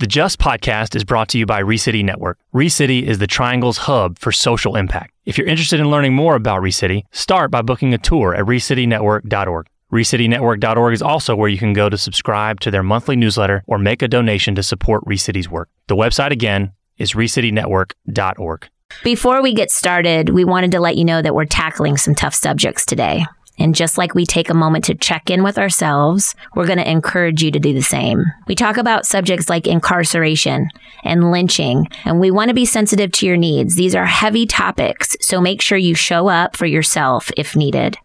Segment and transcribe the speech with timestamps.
[0.00, 2.38] The Just podcast is brought to you by ReCity Network.
[2.54, 5.12] ReCity is the Triangle's hub for social impact.
[5.26, 9.66] If you're interested in learning more about ReCity, start by booking a tour at recitynetwork.org.
[9.92, 14.00] ReCityNetwork.org is also where you can go to subscribe to their monthly newsletter or make
[14.00, 15.68] a donation to support ReCity's work.
[15.88, 18.68] The website again is recitynetwork.org.
[19.02, 22.34] Before we get started, we wanted to let you know that we're tackling some tough
[22.34, 23.26] subjects today.
[23.58, 26.90] And just like we take a moment to check in with ourselves, we're going to
[26.90, 28.24] encourage you to do the same.
[28.46, 30.68] We talk about subjects like incarceration
[31.04, 33.74] and lynching, and we want to be sensitive to your needs.
[33.74, 37.96] These are heavy topics, so make sure you show up for yourself if needed.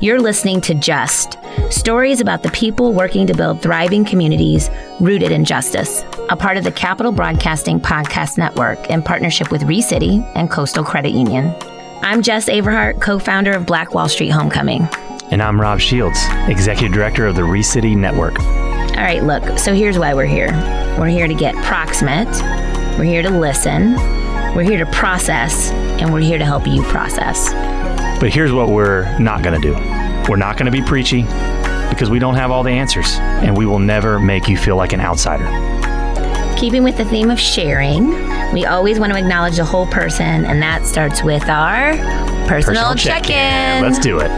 [0.00, 1.38] You're listening to Just
[1.70, 6.64] stories about the people working to build thriving communities rooted in justice, a part of
[6.64, 11.54] the Capital Broadcasting Podcast Network in partnership with ReCity and Coastal Credit Union.
[12.04, 14.88] I'm Jes Averhart, co founder of Black Wall Street Homecoming.
[15.30, 18.40] And I'm Rob Shields, Executive Director of the ReCity Network.
[18.40, 20.50] All right, look, so here's why we're here
[20.98, 22.26] we're here to get proximate,
[22.98, 23.92] we're here to listen,
[24.56, 27.52] we're here to process, and we're here to help you process.
[28.20, 29.74] But here's what we're not going to do
[30.28, 31.22] we're not going to be preachy
[31.88, 34.92] because we don't have all the answers, and we will never make you feel like
[34.92, 35.71] an outsider.
[36.62, 38.10] Keeping with the theme of sharing,
[38.52, 41.94] we always want to acknowledge the whole person, and that starts with our
[42.46, 43.82] personal, Personal check check-in.
[43.82, 44.30] Let's do it.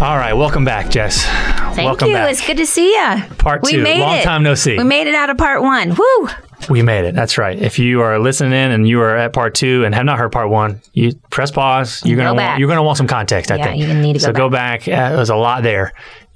[0.00, 1.24] All right, welcome back, Jes.
[1.24, 2.14] Thank welcome you.
[2.14, 2.30] back.
[2.30, 3.16] It's good to see you.
[3.38, 3.82] Part we two.
[3.82, 4.22] Made Long it.
[4.22, 4.78] time no see.
[4.78, 5.96] We made it out of part one.
[5.96, 6.28] Woo!
[6.68, 7.16] We made it.
[7.16, 7.58] That's right.
[7.60, 10.30] If you are listening in and you are at part two and have not heard
[10.30, 12.00] part one, you press pause.
[12.04, 12.50] You're gonna back.
[12.50, 13.50] want, you're gonna want some context.
[13.50, 14.86] I Yeah, think gonna need to go so go back.
[14.86, 15.94] Uh, there's a lot there,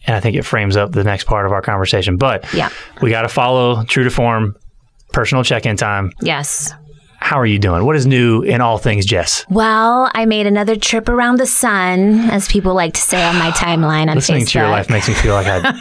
[0.08, 2.16] and I think it frames up the next part of our conversation.
[2.16, 2.68] But Yeah.
[3.00, 4.56] we got to follow true to form.
[5.14, 6.10] Personal check-in time.
[6.20, 6.72] Yes.
[7.20, 7.86] How are you doing?
[7.86, 9.46] What is new in all things, Jes?
[9.48, 13.50] Well, I made another trip around the sun, as people like to say on my
[13.52, 14.50] timeline on Listening Facebook.
[14.50, 15.72] to your life makes me feel like I,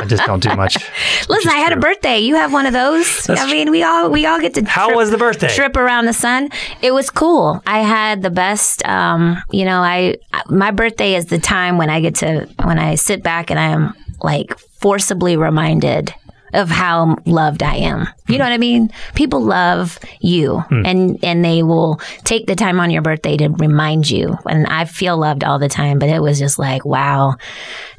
[0.00, 0.76] I just don't do much.
[1.28, 2.20] Listen, I had a birthday.
[2.20, 3.24] You have one of those.
[3.24, 4.64] That's I mean, we all we all get to.
[4.64, 5.48] How trip- was the birthday?
[5.48, 6.48] Trip around the sun.
[6.80, 7.60] It was cool.
[7.66, 8.86] I had the best.
[8.86, 10.16] Um, you know, I
[10.48, 13.66] my birthday is the time when I get to when I sit back and I
[13.70, 13.92] am
[14.22, 16.14] like forcibly reminded
[16.56, 18.08] of how loved I am.
[18.28, 18.90] You know what I mean?
[19.14, 20.84] People love you hmm.
[20.84, 24.36] and and they will take the time on your birthday to remind you.
[24.46, 27.36] And I feel loved all the time, but it was just like, wow.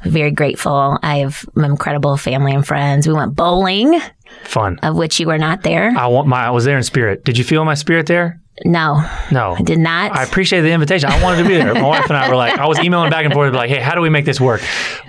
[0.04, 0.98] Very grateful.
[1.02, 3.08] I have incredible family and friends.
[3.08, 4.00] We went bowling,
[4.44, 4.78] Fun.
[4.82, 5.92] of which you were not there.
[5.96, 6.46] I want my.
[6.46, 7.24] I was there in spirit.
[7.24, 8.40] Did you feel my spirit there?
[8.64, 9.54] No, No.
[9.58, 10.16] I did not.
[10.16, 11.08] I appreciate the invitation.
[11.10, 11.74] I wanted to be there.
[11.74, 13.94] My wife and I were like, I was emailing back and forth, like, hey, how
[13.94, 14.60] do we make this work?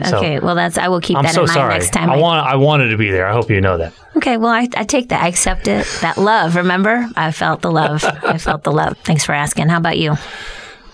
[0.06, 1.74] So okay, well, that's I will keep I'm that so in mind sorry.
[1.74, 2.10] next time.
[2.10, 2.48] I I- want.
[2.48, 3.28] I wanted to be there.
[3.28, 3.94] I hope you know that.
[4.18, 5.24] okay, well, I, I take that.
[5.24, 5.86] I accept it.
[6.02, 6.56] That love.
[6.56, 8.04] Remember, I felt the love.
[8.04, 8.98] I felt the love.
[9.00, 9.70] Thanks for asking.
[9.70, 10.16] How about you?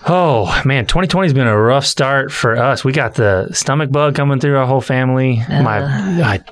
[0.08, 2.84] Oh man, 2020 has been a rough start for us.
[2.84, 5.42] We got the stomach bug coming through our whole family.
[5.48, 6.44] My, my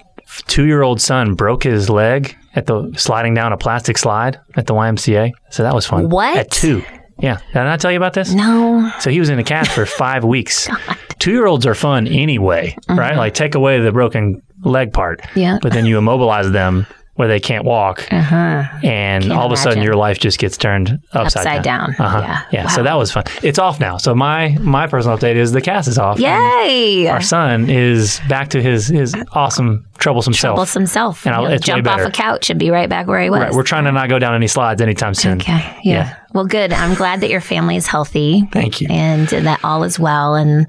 [0.47, 5.33] two-year-old son broke his leg at the sliding down a plastic slide at the YMCA.
[5.51, 6.09] So that was fun.
[6.09, 6.37] What?
[6.37, 6.83] At two.
[7.19, 7.39] Yeah.
[7.49, 8.33] Did I not tell you about this?
[8.33, 8.91] No.
[9.01, 10.69] So he was in a cast for five weeks.
[11.21, 13.17] Two year olds are fun anyway, right?
[13.17, 15.23] Like take away the broken leg part.
[15.23, 15.39] Mm-hmm.
[15.39, 15.59] Yeah.
[15.63, 18.07] But then you immobilize them where they can't walk.
[18.13, 18.65] Uh huh.
[18.83, 19.83] And all of a sudden imagine.
[19.85, 21.95] your life just gets turned upside, Upside down.
[21.99, 22.19] Uh-huh.
[22.21, 22.43] Yeah.
[22.53, 22.67] Yeah.
[22.69, 23.25] So that was fun.
[23.43, 23.99] It's off now.
[23.99, 26.19] So my my personal update is the cast is off.
[26.19, 27.07] Yay!
[27.09, 30.57] Our son is back to his his awesome troublesome self.
[30.57, 31.25] Troublesome self.
[31.25, 33.41] And I'll- it's jump off a couch and be right back where he was.
[33.41, 33.53] Right.
[33.53, 35.41] We're trying to not go down any slides anytime soon.
[35.41, 35.53] Okay.
[35.53, 35.95] Yeah.
[35.95, 36.17] Yeah.
[36.33, 36.73] Well, good.
[36.73, 38.43] I'm glad that your family is healthy.
[38.53, 38.89] Thank you.
[38.91, 40.67] And that all is well in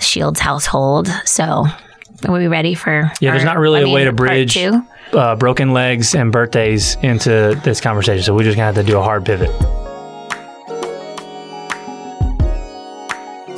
[0.00, 1.08] Shields household.
[1.26, 1.66] So,
[2.26, 3.10] are we ready for?
[3.20, 7.60] Yeah, there's not really I a way to bridge uh, broken legs and birthdays into
[7.64, 8.22] this conversation.
[8.24, 9.50] So we're just gonna have to do a hard pivot.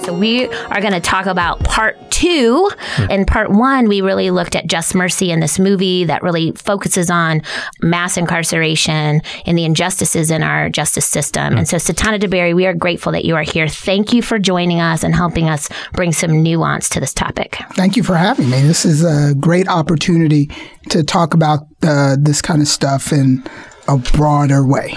[0.07, 2.71] So we are going to talk about part two.
[2.95, 3.11] Hmm.
[3.11, 7.11] In part one, we really looked at Just Mercy in this movie that really focuses
[7.11, 7.43] on
[7.83, 11.55] mass incarceration and the injustices in our justice system.
[11.55, 11.59] Hmm.
[11.59, 13.67] And so, Satana DeBerry, we are grateful that you are here.
[13.67, 17.59] Thank you for joining us and helping us bring some nuance to this topic.
[17.73, 18.63] Thank you for having me.
[18.63, 20.49] This is a great opportunity
[20.91, 23.43] to talk about uh, this kind of stuff in
[23.89, 24.95] a broader way.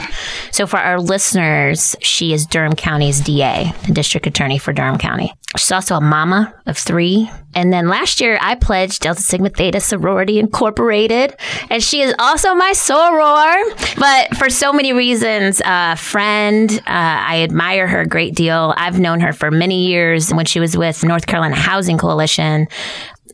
[0.51, 5.33] So, for our listeners, she is Durham County's DA, the district attorney for Durham County.
[5.57, 7.30] She's also a mama of three.
[7.56, 11.36] And then last year, I pledged Delta Sigma Theta Sorority Incorporated,
[11.71, 13.97] and she is also my soror.
[14.00, 18.75] But for so many reasons, uh, friend, uh, I admire her a great deal.
[18.77, 22.68] I've known her for many years when she was with North Carolina Housing Coalition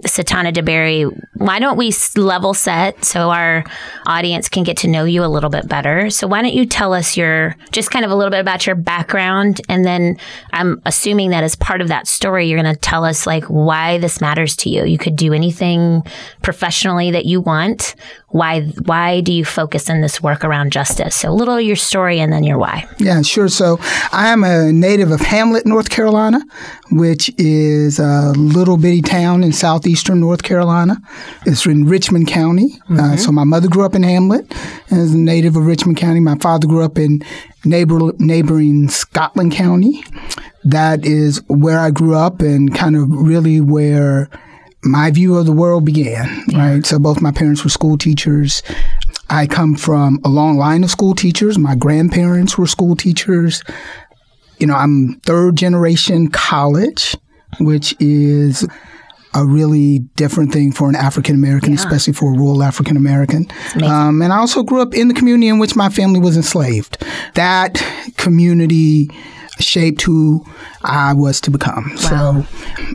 [0.04, 3.64] Satana DeBerry, why don't we level set so our
[4.06, 6.10] audience can get to know you a little bit better?
[6.10, 8.76] So why don't you tell us your just kind of a little bit about your
[8.76, 10.18] background, and then
[10.54, 13.98] I'm assuming that as part of that story, you're going to tell us like why
[13.98, 14.86] this matters to you.
[14.86, 16.04] You could do anything
[16.42, 17.96] professionally that you want.
[18.30, 21.16] Why why do you focus in this work around justice?
[21.16, 22.86] So a little your story and then your why.
[22.98, 23.48] Yeah, sure.
[23.48, 23.80] So
[24.12, 26.42] I am a native of Hamlet, North Carolina,
[26.92, 29.54] which is a little bitty town in
[29.96, 30.98] southeastern North Carolina.
[31.46, 32.70] It's in Richmond County.
[32.90, 33.00] Mm-hmm.
[33.00, 34.54] Uh, so my mother grew up in Hamlet
[34.92, 36.20] as a native of Richmond County.
[36.20, 37.22] My father grew up in
[37.64, 40.04] neighbor, neighboring Scotland County.
[40.66, 44.30] That is where I grew up and kind of really where
[44.84, 46.86] my view of the world began, right?
[46.86, 48.62] So both my parents were school teachers.
[49.30, 51.58] I come from a long line of school teachers.
[51.58, 53.64] My grandparents were school teachers.
[54.60, 57.16] You know, I'm third generation college,
[57.60, 58.68] which is
[59.36, 61.80] a really different thing for an African American, yeah.
[61.80, 63.48] especially for a rural African American.
[63.84, 67.04] Um, and I also grew up in the community in which my family was enslaved.
[67.36, 67.84] That
[68.18, 69.10] community
[69.60, 70.46] shaped who
[70.84, 71.92] I was to become.
[71.96, 72.46] Wow.
[72.46, 72.46] So,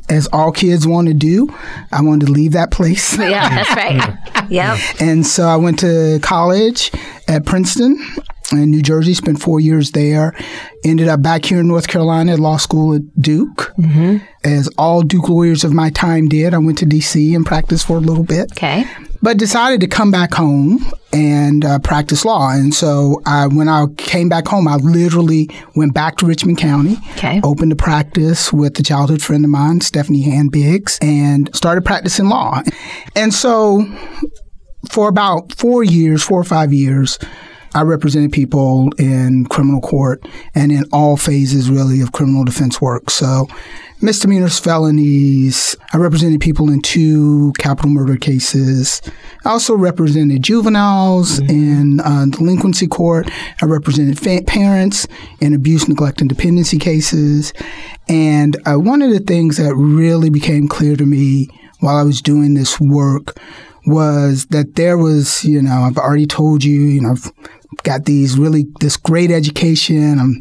[0.08, 1.48] as all kids want to do,
[1.92, 3.18] I wanted to leave that place.
[3.18, 4.50] Yeah, that's right.
[4.50, 4.78] yep.
[4.98, 6.90] And so I went to college
[7.28, 7.98] at Princeton
[8.52, 10.34] in New Jersey, spent four years there.
[10.84, 13.72] Ended up back here in North Carolina at law school at Duke.
[13.78, 14.18] Mm-hmm.
[14.44, 17.34] As all Duke lawyers of my time did, I went to D.C.
[17.34, 18.52] and practiced for a little bit.
[18.52, 18.84] Okay
[19.22, 22.50] but decided to come back home and uh, practice law.
[22.50, 26.96] And so I, when I came back home, I literally went back to Richmond County,
[27.12, 27.40] okay.
[27.44, 32.28] opened a practice with a childhood friend of mine, Stephanie Hand Biggs, and started practicing
[32.28, 32.62] law.
[33.14, 33.84] And so
[34.90, 37.18] for about four years, four or five years,
[37.74, 43.10] I represented people in criminal court and in all phases really of criminal defense work.
[43.10, 43.46] So
[44.02, 45.76] misdemeanors, felonies.
[45.92, 49.02] I represented people in two capital murder cases.
[49.44, 51.50] I also represented juveniles mm-hmm.
[51.50, 53.30] in uh, delinquency court.
[53.60, 55.06] I represented fa- parents
[55.40, 57.52] in abuse, neglect, and dependency cases.
[58.08, 61.48] And uh, one of the things that really became clear to me
[61.80, 63.38] while I was doing this work
[63.86, 68.38] was that there was, you know, I've already told you, you know, I've got these
[68.38, 70.18] really, this great education.
[70.18, 70.40] I'm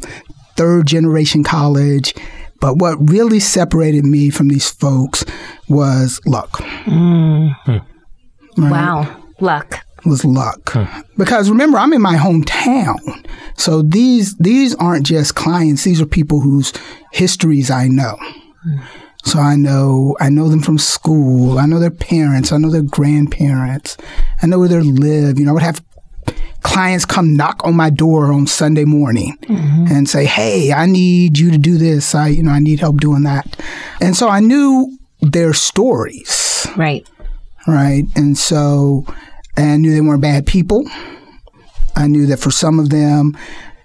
[0.56, 2.14] third generation college
[2.60, 5.24] but what really separated me from these folks
[5.68, 6.50] was luck.
[6.84, 7.56] Mm.
[7.64, 7.78] Hmm.
[8.58, 8.70] Right?
[8.70, 10.70] Wow, luck was luck.
[10.70, 11.00] Hmm.
[11.16, 12.98] Because remember, I'm in my hometown.
[13.56, 16.72] So these these aren't just clients, these are people whose
[17.12, 18.16] histories I know.
[18.62, 18.78] Hmm.
[19.24, 21.58] So I know I know them from school.
[21.58, 22.52] I know their parents.
[22.52, 23.96] I know their grandparents.
[24.42, 25.38] I know where they live.
[25.38, 25.82] You know, I would have
[26.62, 29.86] clients come knock on my door on Sunday morning mm-hmm.
[29.94, 32.14] and say, "Hey, I need you to do this.
[32.14, 33.60] I, you know, I need help doing that."
[34.00, 36.66] And so I knew their stories.
[36.76, 37.08] Right.
[37.66, 38.04] Right.
[38.16, 39.04] And so
[39.56, 40.88] I knew they weren't bad people.
[41.96, 43.36] I knew that for some of them,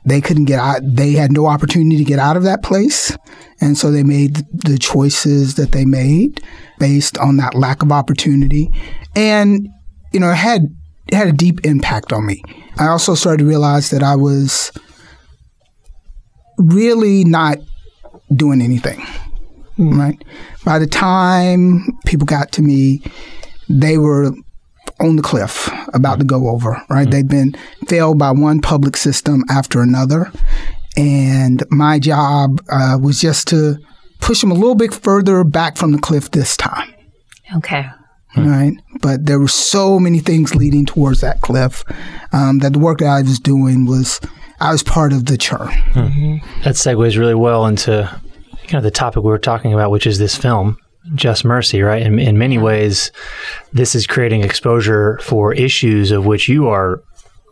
[0.05, 0.81] they couldn't get out.
[0.83, 3.15] They had no opportunity to get out of that place.
[3.59, 6.43] And so they made the choices that they made
[6.79, 8.69] based on that lack of opportunity.
[9.15, 9.67] And,
[10.13, 10.61] you know, it had
[11.07, 12.43] it had a deep impact on me.
[12.77, 14.71] I also started to realize that I was
[16.57, 17.57] really not
[18.35, 19.05] doing anything.
[19.77, 19.97] Mm.
[19.97, 20.23] Right.
[20.63, 23.01] By the time people got to me,
[23.69, 24.31] they were
[24.99, 26.81] on the cliff about to go over.
[26.89, 27.07] Right.
[27.07, 27.11] Mm.
[27.11, 27.55] They've been
[27.87, 30.31] failed by one public system after another,
[30.97, 33.77] and my job uh, was just to
[34.19, 36.93] push them a little bit further back from the cliff this time.
[37.57, 37.85] Okay.
[38.29, 38.47] Hmm.
[38.47, 38.73] Right.
[39.01, 41.83] But there were so many things leading towards that cliff
[42.33, 44.19] um, that the work that I was doing was,
[44.59, 45.67] I was part of the churn.
[45.67, 46.63] Mm-hmm.
[46.63, 48.09] That segues really well into
[48.63, 50.77] kind of the topic we were talking about, which is this film,
[51.13, 52.01] Just Mercy, right?
[52.01, 53.11] In, in many ways,
[53.73, 57.03] this is creating exposure for issues of which you are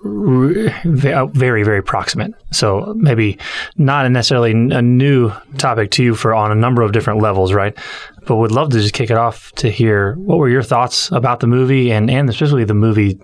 [0.06, 2.34] uh, very, very proximate.
[2.52, 3.38] So maybe
[3.78, 7.78] not necessarily a new topic to you for on a number of different levels, right?
[8.26, 11.40] But would love to just kick it off to hear what were your thoughts about
[11.40, 13.20] the movie and, and especially the movie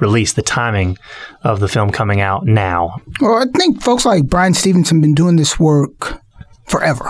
[0.00, 0.98] release, the timing
[1.42, 3.00] of the film coming out now.
[3.20, 6.20] Well, I think folks like Bryan Stevenson been doing this work
[6.66, 7.08] forever,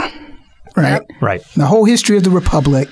[0.83, 1.03] right?
[1.09, 1.23] Yep.
[1.23, 1.45] Right.
[1.57, 2.89] The whole history of the Republic,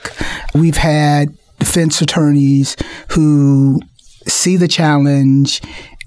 [0.54, 2.76] we've had defense attorneys
[3.10, 3.80] who
[4.26, 5.60] see the challenge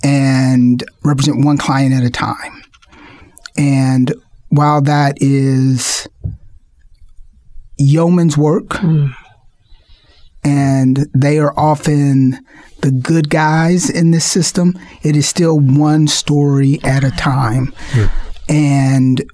[0.04, 2.64] and represent one client at a time.
[3.58, 4.14] And
[4.50, 6.08] while that is
[7.78, 9.14] yeoman's work, mm.
[10.44, 12.40] and they are often
[12.82, 17.74] the good guys in this system, it is still one story at a time.
[17.92, 18.12] Mm.
[18.50, 19.32] And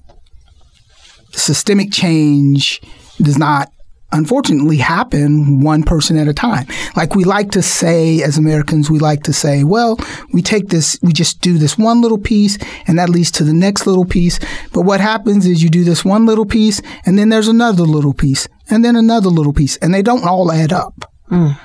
[1.38, 2.80] systemic change
[3.20, 3.70] does not
[4.12, 6.66] unfortunately happen one person at a time.
[6.96, 9.98] Like we like to say as Americans, we like to say, well,
[10.32, 13.52] we take this, we just do this one little piece and that leads to the
[13.52, 14.38] next little piece.
[14.72, 18.14] But what happens is you do this one little piece and then there's another little
[18.14, 21.12] piece and then another little piece and they don't all add up.
[21.30, 21.58] Mm.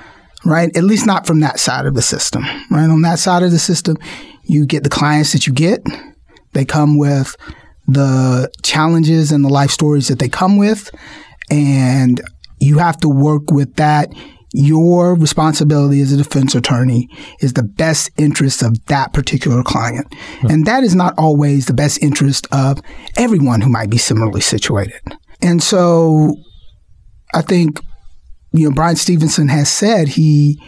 [0.44, 0.76] Right?
[0.76, 2.44] At least not from that side of the system.
[2.70, 2.90] Right?
[2.90, 3.96] On that side of the system,
[4.42, 5.82] you get the clients that you get.
[6.52, 7.34] They come with
[7.86, 10.90] the challenges and the life stories that they come with.
[11.50, 12.20] And
[12.58, 14.12] you have to work with that.
[14.56, 17.08] Your responsibility as a defense attorney
[17.40, 20.08] is the best interest of that particular client.
[20.10, 20.46] Mm-hmm.
[20.46, 22.80] And that is not always the best interest of
[23.16, 25.00] everyone who might be similarly situated.
[25.42, 26.36] And so
[27.34, 27.80] I think,
[28.52, 30.62] you know, Bryan Stevenson has said he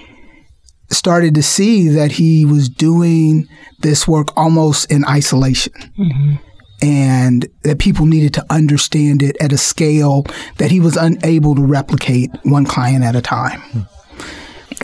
[0.90, 3.49] started to see that he was doing
[3.80, 5.73] this work almost in isolation.
[5.96, 6.37] Mm-hmm
[6.83, 10.25] and that people needed to understand it at a scale
[10.59, 13.61] that he was unable to replicate one client at a time.
[13.61, 13.80] Hmm.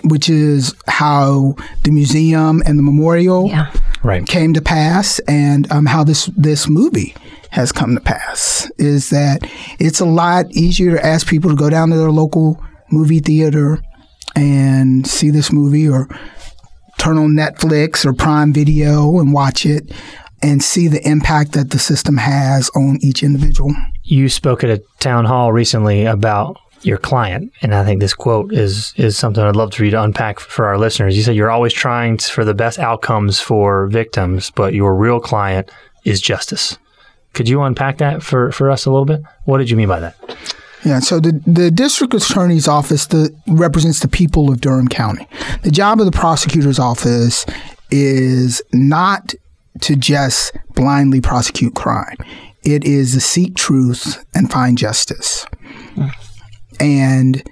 [0.04, 3.72] Which is how the museum and the memorial yeah.
[4.02, 4.26] right.
[4.26, 7.14] came to pass, and um, how this this movie
[7.50, 8.70] has come to pass.
[8.78, 12.60] Is that it's a lot easier to ask people to go down to their local
[12.90, 13.80] movie theater
[14.34, 16.08] and see this movie, or
[16.98, 19.92] turn on Netflix or Prime Video and watch it
[20.42, 23.74] and see the impact that the system has on each individual.
[24.02, 28.52] You spoke at a town hall recently about your client, and I think this quote
[28.52, 31.16] is is something I'd love for you to unpack for our listeners.
[31.16, 35.70] You said you're always trying for the best outcomes for victims, but your real client
[36.04, 36.78] is justice.
[37.32, 39.22] Could you unpack that for, for us a little bit?
[39.44, 40.36] What did you mean by that?
[40.84, 45.28] Yeah, so the, the district attorney's office the, represents the people of Durham County.
[45.62, 47.46] The job of the prosecutor's office
[47.90, 49.32] is not
[49.80, 52.16] to just blindly prosecute crime.
[52.64, 55.46] It is to seek truth and find justice.
[55.94, 56.10] Mm.
[56.80, 57.42] And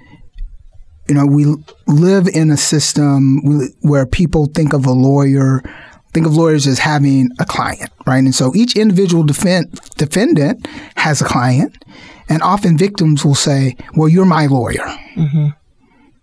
[1.09, 1.45] you know, we
[1.87, 3.41] live in a system
[3.81, 5.61] where people think of a lawyer,
[6.13, 8.23] think of lawyers as having a client, right?
[8.23, 11.83] And so each individual defend, defendant has a client,
[12.29, 14.85] and often victims will say, "Well, you're my lawyer."
[15.15, 15.49] Mm-hmm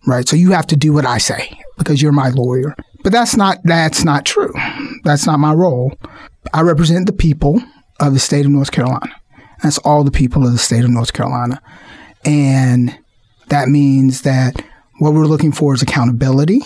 [0.08, 0.28] right?
[0.28, 2.74] So you have to do what I say because you're my lawyer.
[3.02, 4.52] But that's not that's not true.
[5.04, 5.92] That's not my role.
[6.52, 7.60] I represent the people
[8.00, 9.14] of the state of North Carolina.
[9.62, 11.60] That's all the people of the state of North Carolina.
[12.24, 12.96] And
[13.48, 14.62] that means that
[14.98, 16.60] what we're looking for is accountability.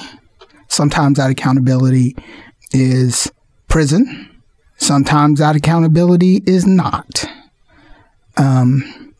[0.69, 2.17] Sometimes that accountability
[2.73, 3.31] is
[3.69, 4.29] prison.
[4.77, 7.25] Sometimes that accountability is not.
[8.37, 9.15] Um,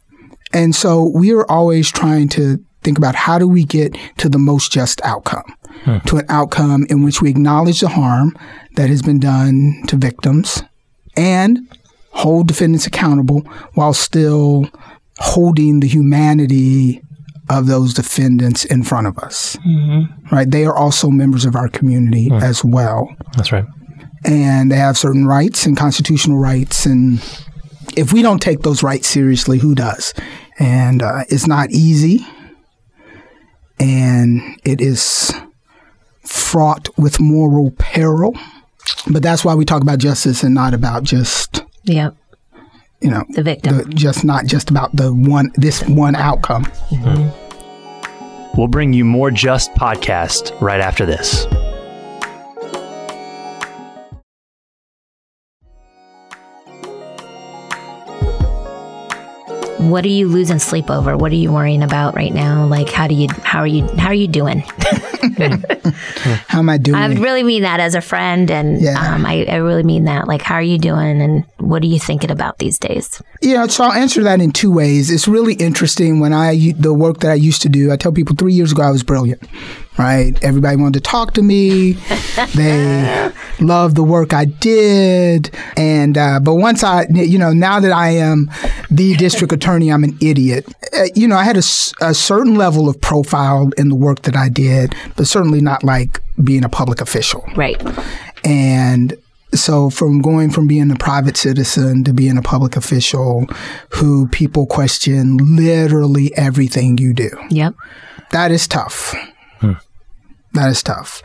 [0.52, 4.38] and so we are always trying to think about how do we get to the
[4.38, 5.54] most just outcome,
[5.85, 5.99] hmm.
[6.07, 8.37] to an outcome in which we acknowledge the harm
[8.76, 10.62] that has been done to victims
[11.17, 11.59] and
[12.11, 13.41] hold defendants accountable
[13.75, 14.67] while still
[15.19, 17.02] holding the humanity
[17.50, 19.57] of those defendants in front of us.
[19.67, 20.35] Mm-hmm.
[20.35, 20.50] Right?
[20.50, 22.35] They are also members of our community hmm.
[22.37, 23.14] as well.
[23.37, 23.64] That's right.
[24.25, 26.87] And they have certain rights and constitutional rights.
[26.87, 27.19] And
[27.97, 30.14] if we don't take those rights seriously, who does?
[30.59, 32.25] And uh, it's not easy
[33.83, 35.35] and it is
[36.25, 38.37] fraught with moral peril.
[39.11, 42.14] But that's why we talk about justice and not about just yep.
[43.00, 43.79] you know the victim.
[43.79, 46.64] The, just not just about the one this one outcome.
[46.91, 48.59] Mm-hmm.
[48.59, 51.47] We'll bring you more Just podcast right after this.
[59.88, 61.17] what are you losing sleep over?
[61.17, 62.67] What are you worrying about right now?
[62.67, 64.62] Like, how do you, how are you, how are you doing?
[66.49, 66.97] how am I doing?
[66.97, 68.50] I really mean that as a friend.
[68.50, 69.14] And yeah.
[69.14, 70.26] um, I, I really mean that.
[70.26, 71.21] Like, how are you doing?
[71.21, 73.23] And what are you thinking about these days?
[73.41, 73.67] Yeah.
[73.67, 75.11] So I'll answer that in two ways.
[75.11, 78.37] It's really interesting when I, the work that I used to do, I tell people
[78.37, 79.43] three years ago I was brilliant
[79.99, 80.42] right?
[80.42, 81.92] Everybody wanted to talk to me.
[82.54, 85.54] they loved the work I did.
[85.76, 88.50] And, uh, but once I, you know, now that I am
[88.90, 90.66] the district attorney, I'm an idiot.
[90.96, 91.64] Uh, you know, I had a,
[92.00, 96.20] a certain level of profile in the work that I did, but certainly not like
[96.42, 97.44] being a public official.
[97.56, 97.80] Right.
[98.44, 99.16] And,
[99.54, 103.46] so from going from being a private citizen to being a public official
[103.90, 107.30] who people question literally everything you do.
[107.50, 107.75] Yep.
[108.30, 109.14] That is tough.
[110.54, 111.23] That is tough.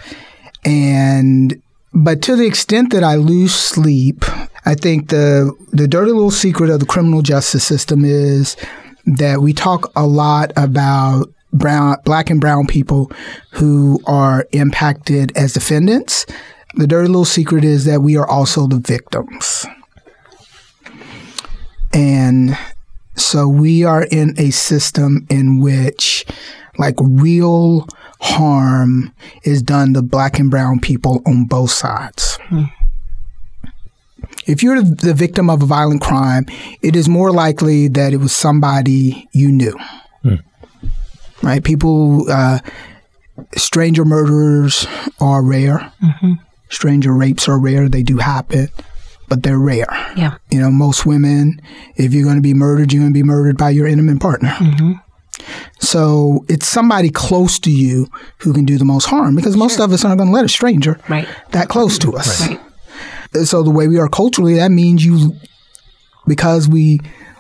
[0.66, 1.62] And
[1.94, 4.26] but to the extent that I lose sleep,
[4.66, 8.56] I think the the dirty little secret of the criminal justice system is
[9.06, 13.12] that we talk a lot about brown black and brown people
[13.52, 16.26] who are impacted as defendants.
[16.76, 19.66] The dirty little secret is that we are also the victims.
[21.94, 22.58] And
[23.18, 26.24] So we are in a system in which
[26.78, 27.88] like real
[28.20, 32.38] harm is done to black and brown people on both sides.
[32.44, 32.64] Hmm.
[34.46, 36.46] If you're the victim of a violent crime,
[36.82, 39.78] it is more likely that it was somebody you knew.
[40.24, 40.36] Hmm.
[41.44, 41.64] Right?
[41.64, 42.60] People, uh,
[43.56, 44.88] stranger murders
[45.20, 45.92] are rare.
[46.04, 46.34] Mm-hmm.
[46.70, 47.88] Stranger rapes are rare.
[47.88, 48.70] They do happen,
[49.28, 49.88] but they're rare.
[50.16, 50.38] Yeah.
[50.50, 51.62] You know, most women,
[51.96, 54.50] if you're going to be murdered, you're going to be murdered by your intimate partner.
[54.50, 54.94] Mm-hmm.
[55.80, 58.08] So it's somebody close to you
[58.40, 60.50] who can do the most harm because most of us aren't going to let a
[60.50, 61.28] stranger Right.
[61.52, 62.48] that close to us.
[62.48, 62.60] Right.
[63.44, 65.36] So the way we are culturally, that means you,
[66.28, 67.00] because we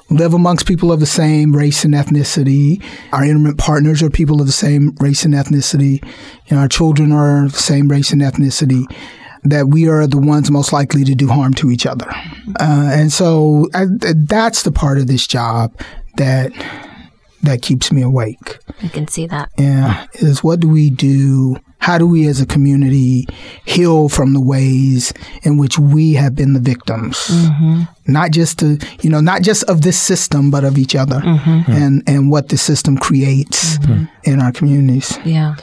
[0.09, 4.47] live amongst people of the same race and ethnicity, our intimate partners are people of
[4.47, 6.03] the same race and ethnicity,
[6.47, 8.83] you know, our children are the same race and ethnicity.
[9.43, 12.09] That we are the ones most likely to do harm to each other,
[12.59, 15.73] uh, and so I, that's the part of this job
[16.17, 16.51] that
[17.43, 18.59] that keeps me awake.
[18.83, 19.49] I can see that.
[19.57, 21.57] Yeah, is what do we do?
[21.79, 23.27] How do we as a community
[23.65, 25.13] heal from the ways
[25.43, 27.17] in which we have been the victims?
[27.27, 27.83] Mm-hmm.
[28.11, 31.71] Not just to, you know, not just of this system, but of each other mm-hmm.
[31.71, 34.05] and, and what the system creates mm-hmm.
[34.23, 35.17] in our communities.
[35.23, 35.55] Yeah.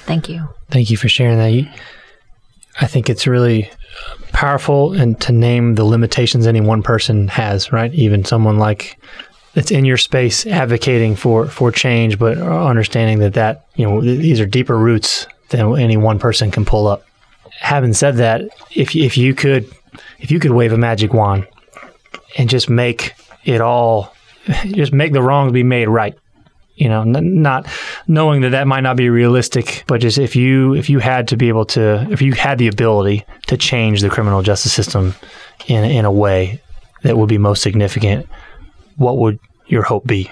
[0.00, 0.48] Thank you.
[0.70, 1.72] Thank you for sharing that.
[2.80, 3.70] I think it's really
[4.32, 7.92] powerful and to name the limitations any one person has, right?
[7.94, 8.98] Even someone like
[9.54, 14.40] that's in your space advocating for for change, but understanding that that you know these
[14.40, 17.04] are deeper roots than any one person can pull up.
[17.60, 19.70] Having said that, if if you could
[20.18, 21.46] if you could wave a magic wand
[22.38, 23.14] and just make
[23.44, 24.14] it all,
[24.66, 26.16] just make the wrongs be made right
[26.80, 27.66] you know n- not
[28.08, 31.36] knowing that that might not be realistic but just if you if you had to
[31.36, 35.14] be able to if you had the ability to change the criminal justice system
[35.66, 36.60] in in a way
[37.02, 38.26] that would be most significant
[39.00, 40.30] what would your hope be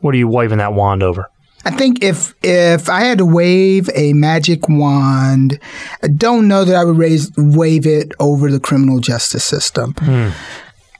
[0.00, 1.26] what are you waving that wand over
[1.64, 5.60] I think if if I had to wave a magic wand,
[6.02, 9.94] I don't know that I would raise wave it over the criminal justice system.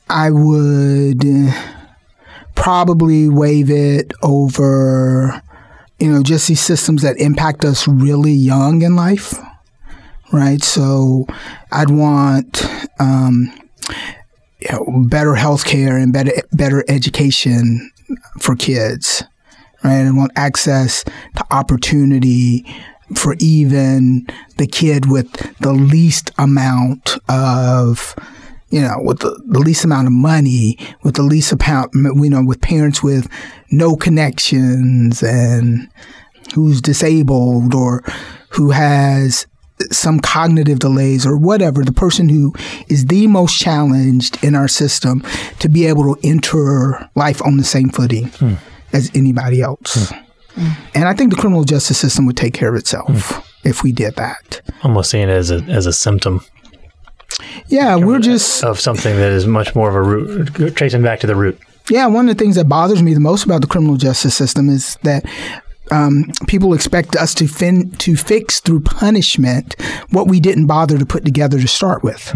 [0.08, 1.52] I would uh,
[2.54, 5.42] probably wave it over,
[5.98, 9.34] you know, just these systems that impact us really young in life,
[10.32, 10.62] right?
[10.62, 11.26] So
[11.72, 12.64] I'd want.
[13.00, 13.52] Um,
[14.68, 17.90] you know, better health care and better better education
[18.40, 19.22] for kids
[19.84, 19.92] right?
[19.92, 22.64] And want access to opportunity
[23.14, 28.14] for even the kid with the least amount of,
[28.70, 32.42] you know, with the, the least amount of money, with the least amount, you know,
[32.44, 33.28] with parents with
[33.70, 35.88] no connections and
[36.54, 38.02] who's disabled or
[38.50, 39.46] who has
[39.90, 42.54] some cognitive delays or whatever, the person who
[42.88, 45.22] is the most challenged in our system
[45.58, 48.54] to be able to enter life on the same footing hmm.
[48.92, 50.10] as anybody else.
[50.10, 50.18] Hmm.
[50.54, 50.72] Hmm.
[50.94, 54.16] And I think the criminal justice system would take care of itself if we did
[54.16, 54.60] that.
[54.82, 56.44] almost seeing it as a as a symptom
[57.68, 61.26] Yeah, we're just of something that is much more of a root tracing back to
[61.26, 61.58] the root
[61.90, 62.06] yeah.
[62.06, 64.96] One of the things that bothers me the most about the criminal justice system is
[65.02, 65.24] that
[65.92, 69.76] um, people expect us to fin- to fix through punishment
[70.10, 72.32] what we didn't bother to put together to start with.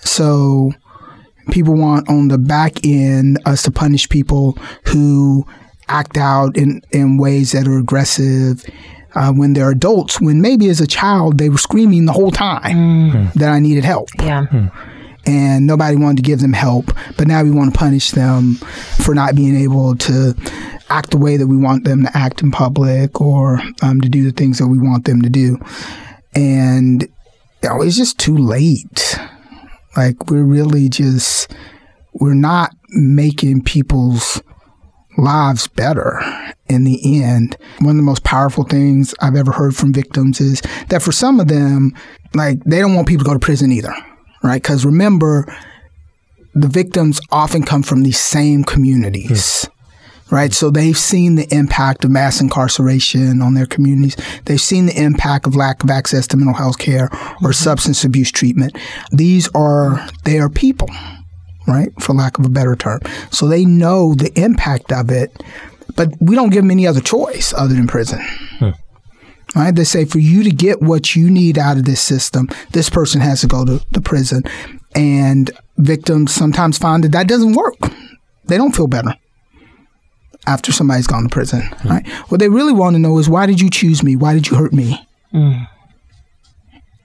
[0.00, 0.72] So
[1.50, 4.52] people want on the back end us to punish people
[4.86, 5.46] who
[5.88, 8.64] act out in, in ways that are aggressive
[9.14, 13.30] uh, when they're adults, when maybe as a child they were screaming the whole time
[13.34, 14.44] that I needed help Yeah.
[15.26, 16.92] and nobody wanted to give them help.
[17.16, 18.54] But now we want to punish them
[19.04, 20.34] for not being able to
[20.90, 24.24] act the way that we want them to act in public or um, to do
[24.24, 25.58] the things that we want them to do.
[26.34, 27.02] And
[27.62, 29.18] you know, it's just too late.
[29.96, 31.52] Like we're really just
[32.14, 34.42] we're not making people's
[35.16, 36.20] lives better
[36.68, 37.56] in the end.
[37.80, 41.40] One of the most powerful things I've ever heard from victims is that for some
[41.40, 41.92] of them,
[42.34, 43.94] like they don't want people to go to prison either,
[44.42, 44.62] right?
[44.62, 45.52] Because remember,
[46.54, 49.68] the victims often come from these same communities.
[50.30, 54.14] Right, so they've seen the impact of mass incarceration on their communities.
[54.44, 57.52] They've seen the impact of lack of access to mental health care or mm-hmm.
[57.52, 58.76] substance abuse treatment.
[59.10, 60.90] These are they are people,
[61.66, 61.88] right?
[62.02, 63.00] For lack of a better term.
[63.30, 65.32] So they know the impact of it,
[65.96, 68.20] but we don't give them any other choice other than prison.
[68.58, 68.70] Hmm.
[69.56, 69.74] Right?
[69.74, 73.22] They say for you to get what you need out of this system, this person
[73.22, 74.42] has to go to the prison.
[74.94, 77.78] And victims sometimes find that that doesn't work.
[78.44, 79.14] They don't feel better
[80.46, 81.62] after somebody's gone to prison.
[81.62, 81.88] Hmm.
[81.88, 82.08] Right?
[82.28, 84.16] What they really want to know is why did you choose me?
[84.16, 85.06] Why did you hurt me?
[85.32, 85.64] Hmm.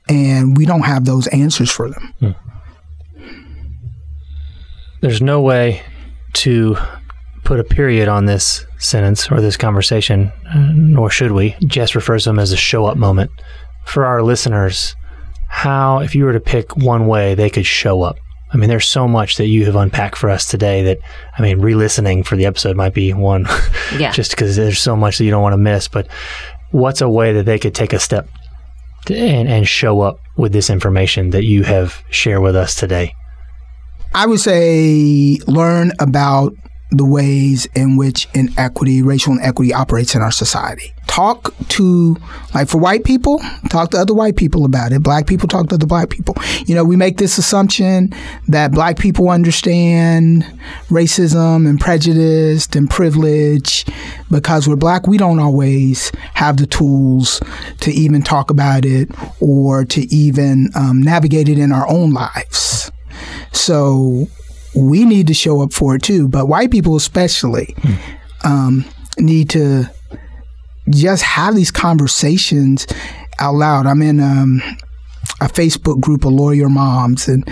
[0.10, 2.14] And we don't have those answers for them.
[2.20, 2.32] Hmm.
[5.02, 5.82] there's no way
[6.34, 6.78] to
[7.44, 11.56] put a period on this sentence or this conversation, uh, nor should we.
[11.62, 13.32] Jes refers to them as a show up moment.
[13.86, 14.96] For our listeners,
[15.50, 18.18] how, if you were to pick one way they could show up,
[18.54, 21.00] I mean, there's so much that you have unpacked for us today that,
[21.38, 23.48] I mean, re listening for the episode might be one,
[23.98, 24.12] Yeah.
[24.12, 25.88] just because there's so much that you don't want to miss.
[25.88, 26.08] But
[26.72, 28.28] what's a way that they could take a step
[29.08, 33.14] to, and, and show up with this information that you have shared with us today?
[34.14, 36.54] I would say learn about
[36.92, 40.94] the ways in which inequity, racial inequity operates in our society.
[41.14, 42.18] Talk to,
[42.56, 45.04] like for white people, talk to other white people about it.
[45.04, 46.36] Black people talk to other black people.
[46.66, 48.12] You know, we make this assumption
[48.48, 50.44] that black people understand
[50.90, 53.86] racism and prejudice and privilege
[54.32, 55.06] because we're black.
[55.06, 57.40] We don't always have the tools
[57.82, 59.08] to even talk about it
[59.40, 62.92] or to even um, navigate it in our own lives.
[63.52, 64.26] So
[64.76, 66.28] we need to show up for it too.
[66.28, 67.76] But white people, especially,
[68.44, 68.84] um,
[69.20, 69.92] need to
[70.90, 72.88] just have these conversations
[73.40, 73.86] out loud.
[73.86, 74.62] I'm in um,
[75.42, 77.48] a Facebook group of lawyer moms, and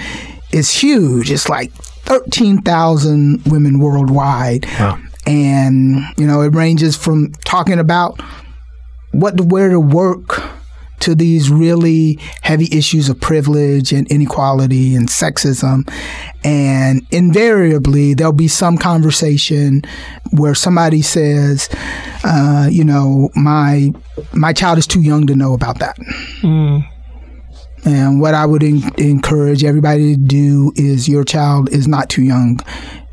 [0.52, 1.32] it's huge.
[1.32, 4.66] It's like 13,000 women worldwide.
[4.80, 5.00] Wow.
[5.26, 8.20] And, you know, it ranges from talking about
[9.12, 10.42] what to wear to work
[11.02, 15.90] to these really heavy issues of privilege and inequality and sexism.
[16.44, 19.84] And invariably, there'll be some conversation
[20.32, 21.70] where somebody says,
[22.24, 23.92] uh, you know, my
[24.34, 25.98] my child is too young to know about that.
[27.84, 32.22] And what I would en- encourage everybody to do is your child is not too
[32.22, 32.60] young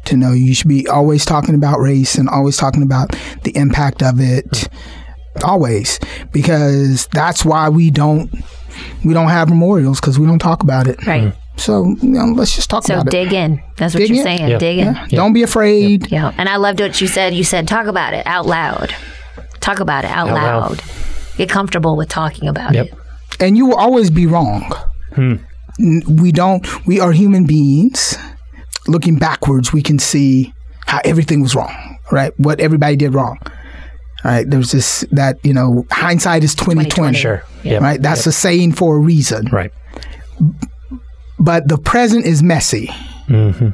[0.04, 0.32] to know.
[0.32, 4.68] You should be always talking about race and always talking about the impact of it.
[5.44, 5.98] Always,
[6.32, 8.30] because that's why we don't
[9.04, 11.04] we don't have memorials because we don't talk about it.
[11.06, 11.24] Right.
[11.24, 11.36] Mm.
[11.56, 13.10] So you know, let's just talk So about it.
[13.12, 13.62] So dig in.
[13.76, 14.24] That's what Dig you're in.
[14.24, 14.48] saying.
[14.48, 14.58] Yeah.
[14.58, 14.94] Dig in.
[14.94, 15.06] Yeah.
[15.10, 16.10] Don't be afraid.
[16.10, 16.32] Yeah.
[16.38, 17.34] And I loved what you said.
[17.34, 18.94] You said, talk about it out loud.
[19.60, 20.70] Talk about it out, Out loud.
[20.70, 20.82] loud.
[21.36, 22.86] Get comfortable with talking about Yep.
[22.86, 22.94] it.
[23.40, 24.70] and you will always be wrong.
[25.14, 25.34] Hmm.
[25.80, 26.64] N- We don't.
[26.86, 28.16] We are human beings.
[28.86, 30.52] Looking backwards, we can see
[30.86, 31.98] how everything was wrong.
[32.10, 33.38] Right, what everybody did wrong.
[34.24, 37.18] All right, there's this that you know hindsight is twenty twenty.
[37.18, 37.44] Sure.
[37.62, 37.82] Yep.
[37.82, 39.46] Right, that's a saying for a reason.
[39.52, 39.72] Right.
[41.38, 42.88] But the present is messy.
[43.28, 43.68] Mm-hmm.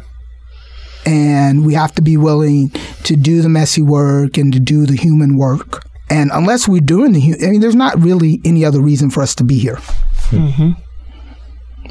[1.06, 2.70] and we have to be willing
[3.04, 5.86] to do the messy work and to do the human work.
[6.10, 9.22] And unless we're doing the, hu- I mean, there's not really any other reason for
[9.22, 9.78] us to be here.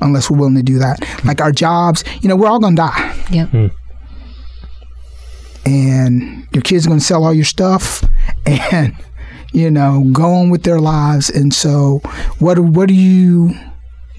[0.01, 0.99] Unless we're willing to do that.
[1.23, 3.15] Like our jobs, you know, we're all going to die.
[3.31, 3.71] Yep.
[5.65, 8.03] And your kids are going to sell all your stuff
[8.45, 8.95] and,
[9.51, 11.29] you know, going with their lives.
[11.29, 11.99] And so,
[12.39, 13.53] what, what are you,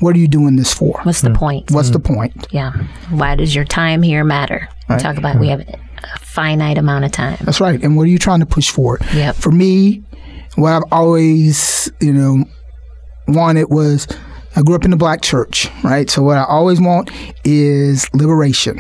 [0.01, 1.01] what are you doing this for?
[1.03, 1.37] What's the hmm.
[1.37, 1.71] point?
[1.71, 2.47] What's the point?
[2.51, 2.73] Yeah.
[3.11, 4.69] Why does your time here matter?
[4.89, 5.79] We Talk about we have a
[6.21, 7.39] finite amount of time.
[7.43, 7.83] That's right.
[7.83, 9.03] And what are you trying to push forward?
[9.15, 9.37] Yep.
[9.37, 10.03] For me,
[10.57, 12.45] what I've always, you know,
[13.29, 14.07] wanted was
[14.57, 16.09] I grew up in the black church, right?
[16.09, 17.11] So what I always want
[17.45, 18.79] is liberation.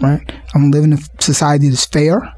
[0.00, 0.32] Right?
[0.54, 2.34] I'm living in a society that's fair,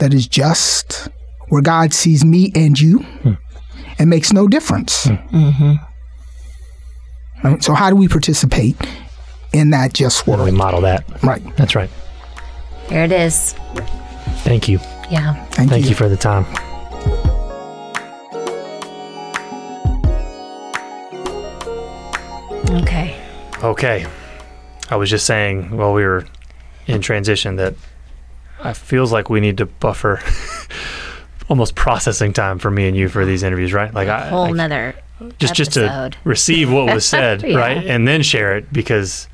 [0.00, 1.08] that is just,
[1.48, 3.32] where God sees me and you hmm.
[3.98, 5.04] and makes no difference.
[5.04, 5.14] Hmm.
[5.14, 5.74] Mm-hmm.
[7.44, 7.62] Right?
[7.62, 8.76] So how do we participate
[9.52, 10.44] in that just world?
[10.44, 11.04] We model that.
[11.22, 11.42] Right.
[11.56, 11.90] That's right.
[12.88, 13.54] There it is.
[14.42, 14.78] Thank you.
[15.10, 15.34] Yeah.
[15.46, 15.90] Thank, Thank you.
[15.90, 16.44] you for the time.
[22.82, 23.16] Okay.
[23.62, 24.06] Okay.
[24.90, 26.26] I was just saying while we were
[26.86, 27.74] in transition that
[28.64, 30.20] it feels like we need to buffer
[31.48, 33.92] almost processing time for me and you for these interviews, right?
[33.92, 34.94] Like I Whole like, nother
[35.38, 37.58] just just to receive what was said, Yeah.
[37.58, 37.86] right?
[37.86, 39.28] And then share it because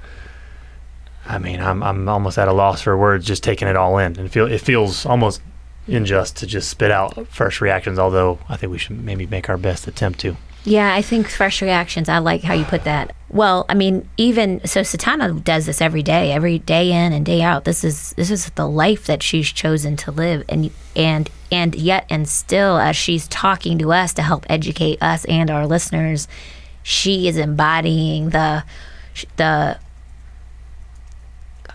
[1.28, 4.18] I mean, I'm I'm almost at a loss for words just taking it all in.
[4.18, 5.40] And feel it feels almost
[5.88, 9.56] unjust to just spit out first reactions, although I think we should maybe make our
[9.56, 10.36] best attempt to.
[10.66, 12.08] Yeah, I think fresh reactions.
[12.08, 13.14] I like how you put that.
[13.28, 17.40] Well, I mean, even so, Satana does this every day, every day in and day
[17.40, 17.64] out.
[17.64, 22.04] This is this is the life that she's chosen to live, and and and yet
[22.10, 26.26] and still, as she's talking to us to help educate us and our listeners,
[26.82, 28.64] she is embodying the
[29.36, 29.78] the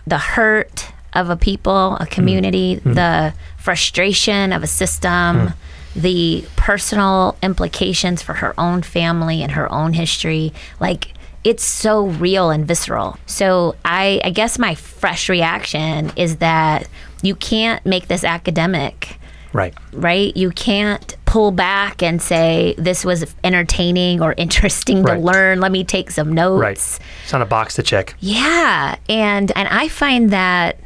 [0.06, 2.10] the hurt of a people, a mm.
[2.10, 2.94] community, mm.
[2.94, 5.10] the frustration of a system,
[5.48, 5.54] mm.
[5.94, 10.52] the personal implications for her own family and her own history.
[10.80, 11.12] Like
[11.44, 13.18] it's so real and visceral.
[13.26, 16.88] So I, I guess my fresh reaction is that
[17.22, 19.18] you can't make this academic
[19.52, 19.74] Right.
[19.92, 20.34] right?
[20.36, 25.20] You can't pull back and say this was entertaining or interesting to Right.
[25.20, 25.60] learn.
[25.60, 26.60] Let me take some notes.
[26.60, 26.72] Right.
[26.72, 28.14] It's not a box to check.
[28.20, 30.78] Yeah, and and I find that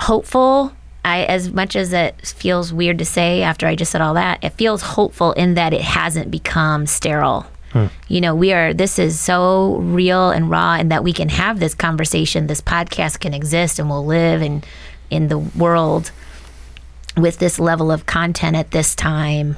[0.00, 0.72] hopeful.
[1.02, 4.42] I as much as it feels weird to say after I just said all that,
[4.44, 7.46] it feels hopeful in that it hasn't become sterile.
[7.72, 7.86] Hmm.
[8.08, 11.58] You know, we are this is so real and raw and that we can have
[11.58, 14.62] this conversation, this podcast can exist and will live in
[15.10, 16.12] in the world
[17.16, 19.56] with this level of content at this time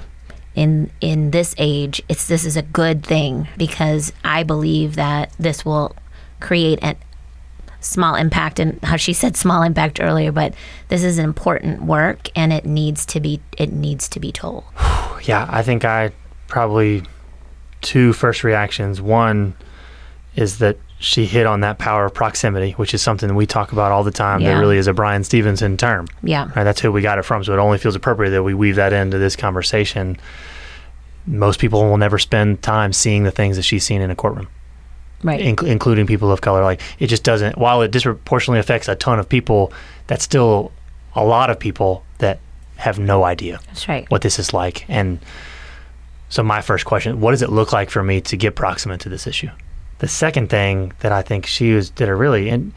[0.54, 5.64] in in this age it's this is a good thing because i believe that this
[5.64, 5.94] will
[6.40, 6.94] create a
[7.82, 10.54] small impact and how she said small impact earlier but
[10.88, 14.64] this is important work and it needs to be it needs to be told
[15.24, 16.12] Yeah, I think I
[16.48, 17.02] probably
[17.80, 19.00] two first reactions.
[19.00, 19.54] One
[20.34, 23.92] is that she hit on that power of proximity, which is something we talk about
[23.92, 24.40] all the time.
[24.40, 24.54] Yeah.
[24.54, 26.06] That really is a Bryan Stevenson term.
[26.22, 27.42] yeah Right, that's who we got it from.
[27.44, 30.16] So it only feels appropriate that we weave that into this conversation.
[31.26, 34.48] Most people will never spend time seeing the things that she's seen in a courtroom,
[35.22, 36.62] right inc- including people of color.
[36.62, 37.58] Like it just doesn't.
[37.58, 39.72] While it disproportionately affects a ton of people,
[40.06, 40.72] that's still
[41.14, 42.38] a lot of people that
[42.76, 44.88] have no idea that's right what this is like.
[44.88, 45.20] And
[46.28, 49.08] so, my first question: What does it look like for me to get proximate to
[49.08, 49.50] this issue?
[49.98, 52.72] The second thing that I think she was did a really in,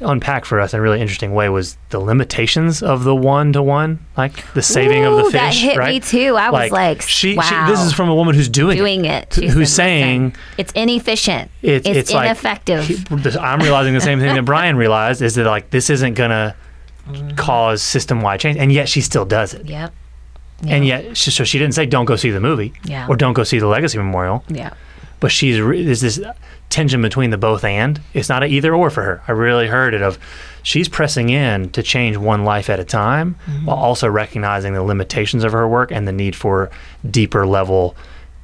[0.00, 3.62] unpack for us in a really interesting way was the limitations of the one to
[3.62, 5.32] one, like the saving of the Ooh, fish.
[5.32, 6.36] that hit me too.
[6.36, 7.36] I was like, she, she.
[7.36, 7.66] wow.
[7.68, 11.50] This is from a woman who's doing doing it who- She who's saying it's inefficient
[11.62, 13.04] it, it's, it's, like ineffective he-
[13.38, 16.54] I'm realizing the same thing that Bryan realized is that like this isn't gonna
[17.08, 17.36] mm.
[17.36, 19.64] cause system wide change, and yet she still does it.
[19.66, 19.94] yep
[20.66, 23.06] And yet, she, so she didn't say don't go see the movie Yeah.
[23.08, 24.44] or don't go see the Legacy Memorial.
[24.48, 24.74] yeah
[25.20, 26.20] but she's is this
[26.70, 28.00] tension between the both and.
[28.14, 29.22] It's not an either or for her.
[29.28, 30.18] I really heard it of
[30.62, 33.66] she's pressing in to change one life at a time Mm-hmm.
[33.66, 36.70] while also recognizing the limitations of her work and the need for
[37.08, 37.94] deeper level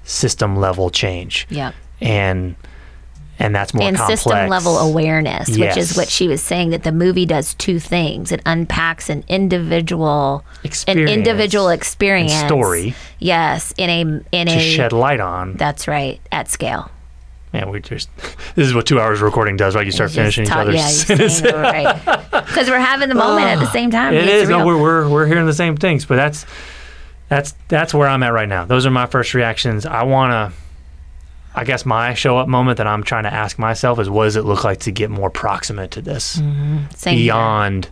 [0.04, 1.46] system level change.
[1.50, 1.72] Yeah.
[2.00, 2.56] And
[3.38, 4.22] and that's more and complex.
[4.22, 8.30] system level awareness, which is what she was saying that the movie does two things.
[8.30, 14.00] It unpacks an individual Experience an individual experience story Yes, in a
[14.36, 15.54] in to a shed light on.
[15.54, 16.90] that's right, at scale.
[17.52, 18.08] Man, we just
[18.54, 19.84] this is what two hours of recording does, right?
[19.84, 21.42] You start finishing each other's yeah, sentences.
[21.42, 22.28] right.
[22.52, 24.12] Because we're having the moment at the same time.
[24.12, 24.48] It's is.
[24.48, 26.44] No, we're, we're we're hearing the same things, but that's
[27.28, 28.66] that's that's where I'm at right now.
[28.66, 29.86] Those are my first reactions.
[29.86, 30.58] I want to.
[31.54, 34.36] I guess my show up moment that I'm trying to ask myself is, what does
[34.36, 36.84] it look like to get more proximate to this mm-hmm.
[36.94, 37.24] Same here.
[37.24, 37.90] beyond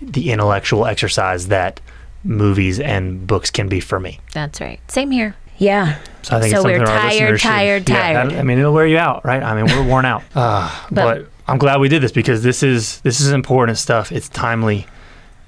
[0.00, 1.80] the intellectual exercise that
[2.24, 4.20] movies and books can be for me.
[4.32, 4.80] That's right.
[4.90, 5.36] Same here.
[5.58, 5.98] Yeah.
[6.22, 8.32] So I think So it's something we're our tired, should- tired, yeah, tired.
[8.34, 9.42] I mean, it'll wear you out, right?
[9.42, 10.22] I mean, we're worn out.
[10.34, 14.10] Uh, but, I'm glad we did this because this is this is important stuff.
[14.10, 14.86] It's timely.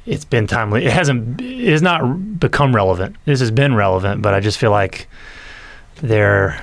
[0.05, 0.85] It's been timely.
[0.85, 1.41] It hasn't.
[1.41, 3.17] It has not become relevant.
[3.25, 5.09] This has been relevant, but I just feel like
[6.03, 6.63] there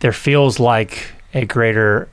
[0.00, 2.08] there feels like a greater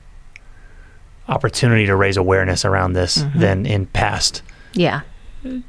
[1.27, 3.39] opportunity to raise awareness around this Mm-hmm.
[3.39, 4.41] than in past
[4.73, 5.01] Yeah.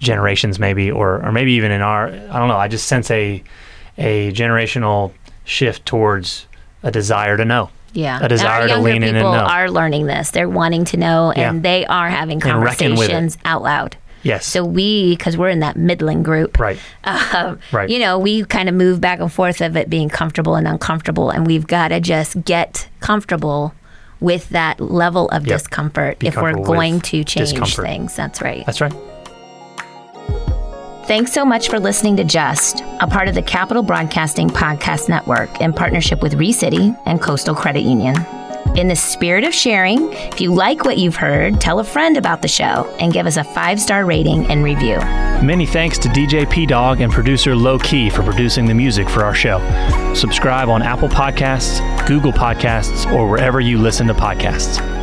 [0.01, 3.43] generations maybe or or maybe even in our I don't know I just sense a
[3.99, 5.13] a generational
[5.45, 6.47] shift towards
[6.83, 8.19] a desire to know Yeah.
[8.23, 9.39] A desire and to our younger lean in and people know.
[9.45, 10.31] are learning this.
[10.31, 11.51] They're wanting to know Yeah.
[11.51, 13.13] and they are having And reckon with it.
[13.13, 13.97] conversations out loud.
[14.23, 17.89] yes So we, because we're in that middling group, right um, Right.
[17.91, 21.31] you know, we kind of move back and forth of it being comfortable and uncomfortable,
[21.31, 23.75] and we've got to just get comfortable
[24.21, 25.59] with that level of Yep.
[25.59, 27.85] discomfort Be if we're going to change discomfort.
[27.87, 28.15] things.
[28.15, 28.65] That's right.
[28.67, 28.93] that's right
[31.11, 35.61] Thanks so much for listening to Just, a part of the Capital Broadcasting Podcast Network
[35.61, 38.15] in partnership with ReCity and Coastal Credit Union.
[38.77, 42.43] In the spirit of sharing, if you like what you've heard, tell a friend about
[42.43, 44.99] the show and give us a five star rating and review.
[45.45, 49.35] Many thanks to DJ Pdogg and producer Lo Key for producing the music for our
[49.35, 49.59] show.
[50.15, 55.00] Subscribe on Apple Podcasts, Google Podcasts, or wherever you listen to podcasts.